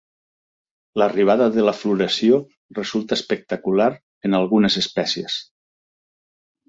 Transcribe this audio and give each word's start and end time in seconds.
L'arribada 1.01 1.49
de 1.57 1.65
la 1.67 1.73
floració 1.81 2.39
resulta 2.79 3.17
espectacular 3.21 3.91
en 4.31 4.39
algunes 4.39 4.79
espècies. 4.83 5.37